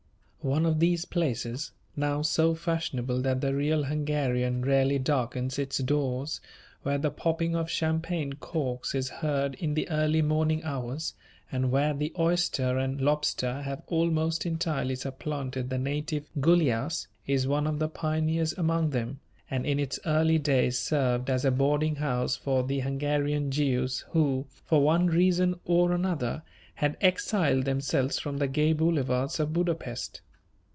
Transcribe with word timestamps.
One 0.43 0.65
of 0.65 0.79
these 0.79 1.05
places, 1.05 1.69
now 1.95 2.23
so 2.23 2.55
fashionable 2.55 3.21
that 3.21 3.41
the 3.41 3.53
real 3.53 3.83
Hungarian 3.83 4.63
rarely 4.63 4.97
darkens 4.97 5.59
its 5.59 5.77
doors, 5.77 6.41
where 6.81 6.97
the 6.97 7.11
popping 7.11 7.55
of 7.55 7.69
champagne 7.69 8.33
corks 8.33 8.95
is 8.95 9.07
heard 9.09 9.53
in 9.53 9.75
the 9.75 9.87
early 9.91 10.23
morning 10.23 10.63
hours, 10.63 11.13
and 11.51 11.69
where 11.69 11.93
the 11.93 12.11
oyster 12.17 12.79
and 12.79 12.99
lobster 12.99 13.61
have 13.61 13.83
almost 13.85 14.43
entirely 14.47 14.95
supplanted 14.95 15.69
the 15.69 15.77
native 15.77 16.27
Gulyas, 16.39 17.05
is 17.27 17.45
one 17.45 17.67
of 17.67 17.77
the 17.77 17.87
pioneers 17.87 18.53
among 18.53 18.89
them, 18.89 19.19
and 19.47 19.63
in 19.67 19.77
its 19.79 19.99
early 20.07 20.39
days 20.39 20.79
served 20.79 21.29
as 21.29 21.45
a 21.45 21.51
boarding 21.51 21.97
house 21.97 22.35
for 22.35 22.63
the 22.63 22.79
Hungarian 22.79 23.51
Jews 23.51 24.05
who, 24.09 24.47
for 24.65 24.81
one 24.81 25.05
reason 25.05 25.59
or 25.65 25.91
another, 25.91 26.41
had 26.73 26.97
exiled 26.99 27.65
themselves 27.65 28.17
from 28.17 28.39
the 28.39 28.47
gay 28.47 28.73
boulevards 28.73 29.39
of 29.39 29.53
Budapest. 29.53 30.21